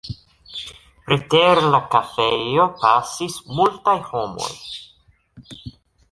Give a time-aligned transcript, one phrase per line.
[1.09, 4.49] Preter la kafejo pasis multaj homoj.